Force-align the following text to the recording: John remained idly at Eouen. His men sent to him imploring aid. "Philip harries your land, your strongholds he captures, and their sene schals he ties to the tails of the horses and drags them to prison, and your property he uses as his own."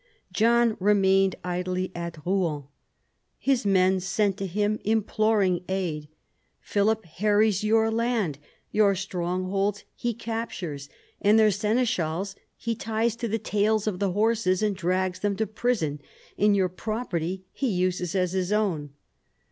John 0.33 0.77
remained 0.79 1.35
idly 1.43 1.91
at 1.93 2.25
Eouen. 2.25 2.65
His 3.37 3.67
men 3.67 3.99
sent 3.99 4.35
to 4.37 4.47
him 4.47 4.79
imploring 4.83 5.63
aid. 5.69 6.07
"Philip 6.59 7.05
harries 7.05 7.63
your 7.63 7.91
land, 7.91 8.39
your 8.71 8.95
strongholds 8.95 9.83
he 9.93 10.15
captures, 10.15 10.89
and 11.21 11.37
their 11.37 11.51
sene 11.51 11.85
schals 11.85 12.33
he 12.57 12.73
ties 12.73 13.15
to 13.17 13.27
the 13.27 13.37
tails 13.37 13.85
of 13.85 13.99
the 13.99 14.13
horses 14.13 14.63
and 14.63 14.75
drags 14.75 15.19
them 15.19 15.35
to 15.35 15.45
prison, 15.45 16.01
and 16.35 16.55
your 16.55 16.67
property 16.69 17.45
he 17.53 17.67
uses 17.69 18.15
as 18.15 18.31
his 18.31 18.51
own." 18.51 18.93